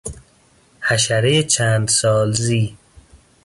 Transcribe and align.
حشرهی 0.81 1.43
چند 1.43 1.87
سالزی 1.89 2.77